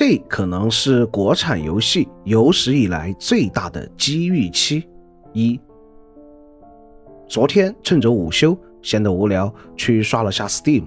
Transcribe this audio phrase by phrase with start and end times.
[0.00, 4.88] 这可能是国产游戏有史以来最大的机遇期。
[5.34, 5.60] 一，
[7.28, 10.86] 昨天趁着午休，闲得无聊，去刷了下 Steam，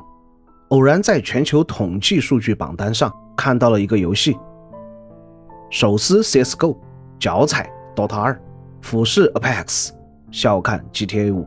[0.69, 4.35] 偶然在全球统计数据榜单上看到了一个游戏：
[5.69, 6.75] 手撕 CS:GO，
[7.19, 8.41] 脚踩 DOTA 二，
[8.81, 9.91] 俯视 Apex，
[10.31, 11.45] 笑看 GTA 五，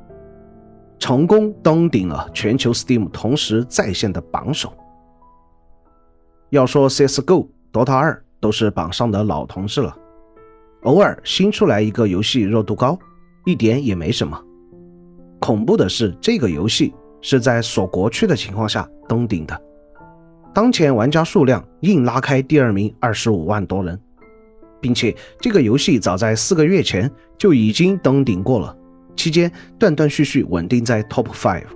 [1.01, 4.73] 成功登顶了全球 Steam 同时在线的榜首。
[6.51, 9.95] 要说 CS:GO、DOTA 二都是榜上的老同志了，
[10.84, 12.98] 偶尔新出来一个游戏热度高，
[13.45, 14.43] 一点也没什么。
[15.41, 19.61] 恐怖的是，这个游戏是在锁国区的情况下登顶的，
[20.55, 24.01] 当前玩家数量硬拉开第二名二十五万多人，
[24.81, 28.75] 并且这个游戏早在四个月前就已经登顶过了，
[29.17, 31.67] 期间断断续续稳定在 Top Five。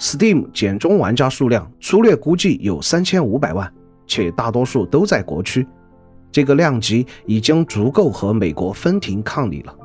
[0.00, 3.70] Steam 简中玩家数量粗略估计有三千五百万，
[4.06, 5.66] 且大多数都在国区，
[6.32, 9.76] 这个量级已经足够和美国分庭抗礼了。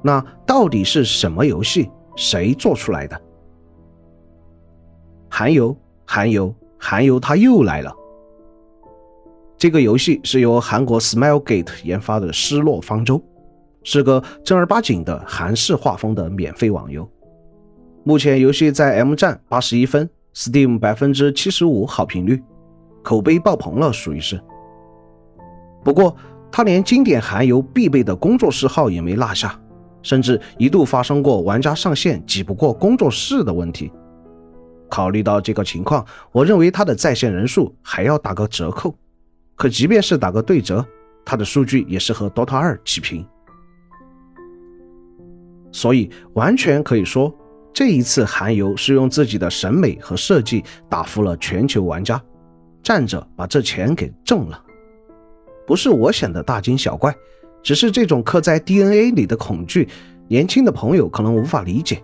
[0.00, 1.90] 那到底是什么游戏？
[2.14, 3.20] 谁做出来的？
[5.28, 7.92] 韩游，韩游，韩游，他又来了。
[9.58, 13.18] 这个游戏是由韩国 Smilegate 研发的《失落方舟》，
[13.82, 17.08] 是个正儿八经的韩式画风的免费网游。
[18.02, 22.42] 目前游戏在 M 站八十一分，Steam 百分之七十五好评率，
[23.02, 24.40] 口碑爆棚了，属于是。
[25.84, 26.16] 不过，
[26.50, 29.60] 他连经典韩游必备的工作室号也没落下，
[30.02, 33.92] 甚至一度发生过玩家上线挤不过工作室的问题。
[34.88, 38.94] 考虑到这个情况，我认为他的在线人数还要打个折扣。
[39.56, 40.84] 可即便是打个对折，
[41.22, 43.24] 他的数据也是和 DOTA 二齐平。
[45.70, 47.30] 所以，完全可以说。
[47.72, 52.22] 这一次韩游是用自己的审美和设计打服了全球玩家，
[52.82, 54.62] 站着把这钱给挣了。
[55.66, 57.14] 不是我显得大惊小怪，
[57.62, 59.88] 只是这种刻在 DNA 里的恐惧，
[60.28, 62.02] 年轻的朋友可能无法理解。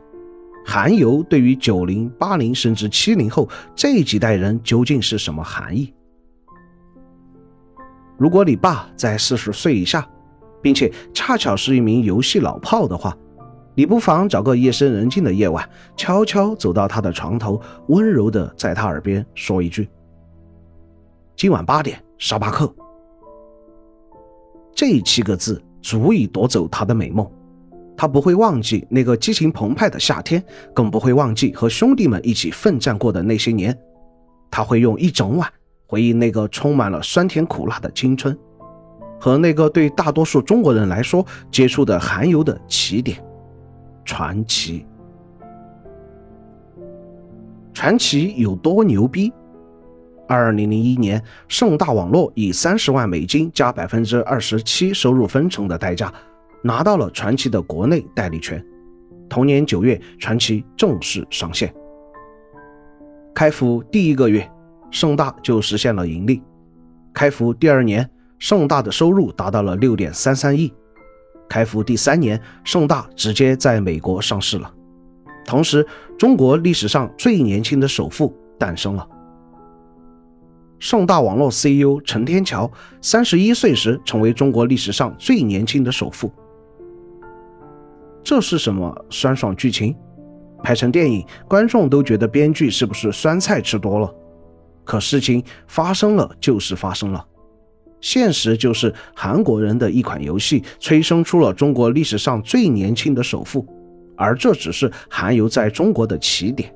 [0.65, 5.93] 韩游对于九零、八零甚至七零后这几代人究竟是什么含义？
[8.16, 10.09] 如果你爸在四十岁以下，
[10.62, 13.16] 并且恰巧是一名游戏老炮的话，
[13.76, 19.87] 你不妨找个夜深人静的夜晚，悄悄走到他的床头，温柔地在他耳边说一句
[21.37, 22.75] ：“今晚八点，沙巴克。”
[24.75, 27.31] 这七个字足以夺走他的美梦。
[27.98, 30.43] 他不会忘记那个激情澎湃的夏天，
[30.75, 33.78] 更不会忘记和兄弟们一起奋战过的那些年。
[34.50, 35.47] 他会用一整晚
[35.87, 38.34] 回忆那个充满了酸甜苦辣的青春，
[39.20, 43.22] 和那个对大多数中国人来说接触的韩游的起点。
[44.06, 44.87] 传奇，
[47.75, 49.31] 传奇有多牛逼？
[50.28, 56.12] 二零零一年，盛大网络以三十万美金加百分之二十七收入分成的代价，
[56.62, 58.65] 拿到了传奇的国内代理权。
[59.28, 61.75] 同年九月，传奇正式上线。
[63.34, 64.49] 开服第一个月，
[64.91, 66.43] 盛大就实现了盈利。
[67.12, 70.73] 开服第二年，盛大的收入达到了六点三三亿。
[71.48, 74.72] 开服第三年，盛大直接在美国上市了。
[75.44, 75.86] 同时，
[76.18, 79.08] 中国历史上最年轻的首富诞生了。
[80.78, 82.70] 盛大网络 CEO 陈天桥
[83.00, 86.30] 三十一岁时成为中国历史上最年轻的首富。
[88.22, 89.96] 这是什么酸爽剧情？
[90.62, 94.12] 拍成电影，观众都觉得编剧是不是酸菜吃多了？
[94.84, 97.24] 可事情发生了，就是发生了。
[98.00, 103.66] 现实就是韩国人的一款游戏催生出了中国历史上最年轻的首富，
[104.16, 106.72] 而这只是韩游在中国的起点。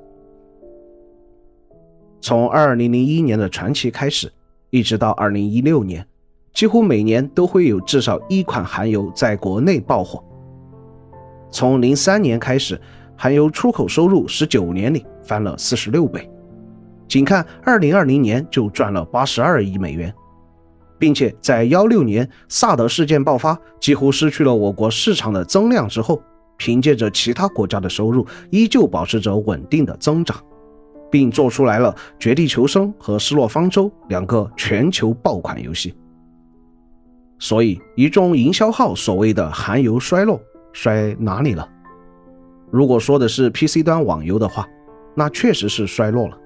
[2.20, 4.30] 从二零零一年的传奇开始，
[4.70, 6.06] 一直到二零一六年，
[6.52, 10.22] 几乎每年都会有至少一款韩游在国内爆火。
[11.50, 12.80] 从零三年开始，
[13.16, 16.28] 韩游出口收入十九年里翻了四十六倍，
[17.08, 20.12] 仅看二零二零年就赚了八十二亿美元。
[21.00, 26.22] 并且在幺六年萨德事件爆发，几乎失去了我国市场的增量之后，
[26.58, 30.36] 凭借着其他国家的收入，依旧保持着稳定的增长，
[31.10, 35.94] 并做出来了《绝地求生》和《失落方舟》两个全球爆款游戏。
[37.38, 40.38] 所以，一众营销号所谓的韩游衰落，
[40.74, 41.66] 衰哪里了？
[42.70, 44.68] 如果说的是 PC 端网游的话，
[45.16, 46.36] 那确实是衰落了，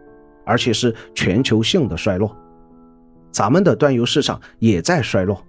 [0.46, 2.34] 而且是全球性的衰落。
[3.34, 5.44] 咱们的端游市场也在衰落，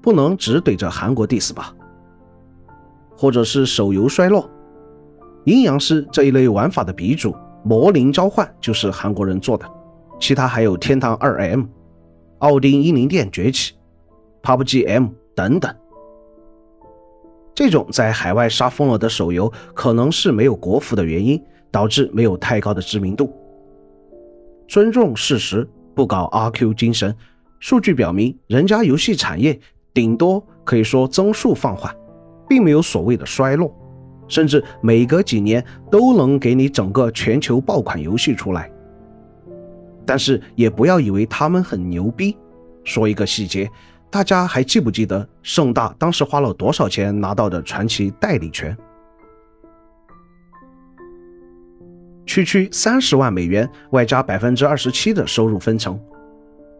[0.00, 1.74] 不能只怼着韩国 diss 吧？
[3.16, 4.48] 或者是手游衰落？
[5.42, 7.34] 阴阳师这一类玩法的鼻祖，
[7.64, 9.68] 魔灵召唤就是韩国人做的，
[10.20, 11.64] 其他还有天堂二 M、
[12.38, 13.74] 奥丁英灵殿崛起、
[14.40, 15.74] PUBG M 等等。
[17.52, 21.42] 这种在海外杀疯了的手游，可能是没有国服的原因，
[21.72, 23.34] 导致没有太高的知名度。
[24.68, 27.14] 尊重事实，不搞阿 Q 精神。
[27.60, 29.58] 数据表明，人家游戏产业
[29.92, 31.94] 顶多可以说增速放缓，
[32.48, 33.74] 并没有所谓的衰落，
[34.28, 38.70] 甚至每隔几年都能给你整个全球爆款游戏出来。
[40.04, 42.36] 但是也不要以为他们很牛逼。
[42.84, 43.70] 说一个细节。
[44.10, 48.76] 大家还记不记得盛大当时花了多少钱拿到的传奇代理权？
[52.34, 55.96] 区区三十万美元，外加百分之二十七的收入分成，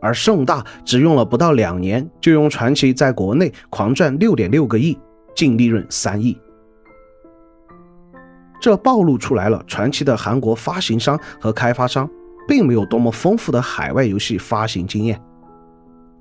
[0.01, 4.99] 而盛大只用了不到两年，就用传奇在国内狂赚六点六个亿，
[5.33, 6.37] 净利润三亿。
[8.61, 12.11] 这暴露出来了，传奇的韩国发行商和开发商
[12.49, 15.23] 并没有多么丰富的海外游戏发行经验。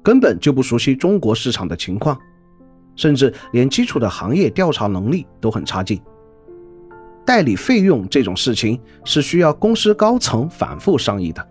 [0.03, 2.15] 根本就不熟悉中国市场的情况，
[2.95, 6.00] 甚至连基础的行业调查能力都很差劲。
[7.25, 11.47] 代理费用这种事情是需要公司高层反复商议的，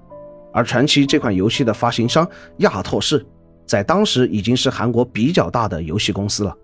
[0.52, 2.28] 而传奇这款游戏的发行商
[2.58, 3.24] 亚拓士，
[3.66, 6.56] 在当时已经是韩国比较大的游戏公司了，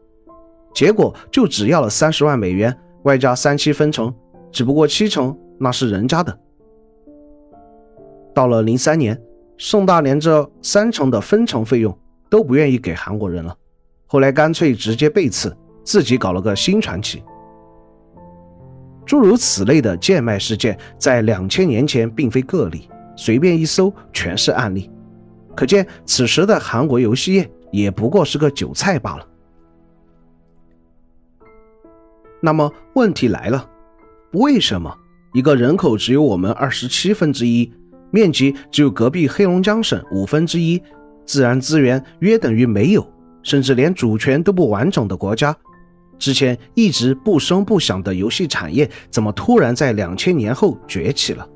[0.74, 4.14] 结果就只要了三十万美元，外加三期分成，
[4.52, 6.38] 只不过七成那是人家的。
[8.34, 9.20] 到了零三年。
[9.60, 11.92] 盛大连这三成的分成费用
[12.30, 13.52] 都不愿意给韩国人了，
[14.06, 15.52] 后来干脆直接背刺，
[15.82, 17.20] 自己搞了个新传奇。
[19.08, 24.90] 诸如此类的贱卖事件，在两千年前并非个例，随便一搜全是案例。
[25.56, 29.26] 可见此时的韩国游戏业也不过是个韭菜罢了。
[32.42, 33.66] 那么问题来了，
[34.32, 34.94] 为什么
[35.32, 37.72] 一个人口只有我们二十七分之一？
[38.10, 40.82] 面积只有隔壁黑龙江省五分之一，
[41.24, 43.10] 自然资源约等于没有，
[43.42, 45.56] 甚至连主权都不完整的国家，
[46.18, 51.48] 之前一直不声不响的游戏产业，怎么突然在两千年后崛起了？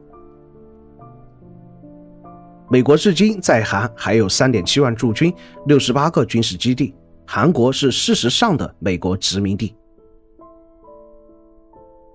[2.71, 5.33] 美国至今在韩还有三点七万驻军，
[5.67, 6.95] 六十八个军事基地，
[7.27, 9.75] 韩国是事实上的美国殖民地。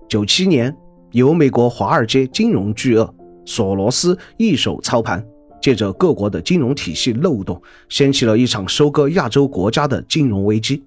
[0.08, 0.74] 九七年，
[1.12, 3.14] 由美国华尔街金融巨鳄。
[3.44, 5.24] 索罗斯一手操盘，
[5.62, 10.84] 借着各国的金融体系漏洞，掀起了一场收割亚洲国家的金融危机。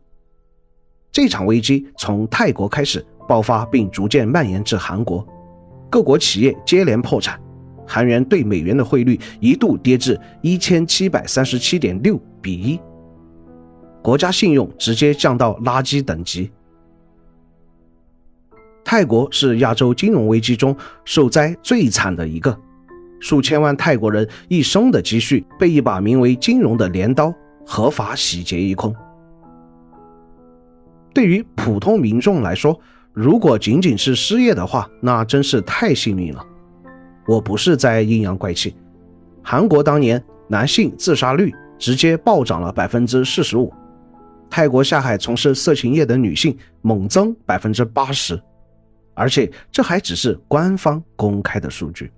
[1.12, 5.26] 这场危机从泰国开始爆发，并逐渐蔓延至韩国，
[5.90, 7.40] 各国企业接连破产，
[7.86, 12.80] 韩元对美元的汇率一度跌至一千七百三十七点六比一，
[14.02, 16.50] 国家信用直接降到垃圾等级。
[18.84, 22.58] 泰国是亚洲金融危机中受灾最惨的一个，
[23.20, 27.34] 数千万泰国人一生的积蓄被一把名为“金融”的镰刀
[27.66, 28.96] 合法洗劫一空。
[31.14, 32.80] 对于普通民众来说，
[33.14, 36.46] 如果仅仅是失业的话，那真是太幸运了。
[37.28, 38.76] 我不是在阴阳怪气，
[39.44, 43.72] 韩国当年男性自杀率直接暴涨了百分之四十五，
[44.50, 48.42] 泰国下海从事色情业的女性猛增百分之八十。
[49.14, 52.12] 而且这还只是官方公开的数据。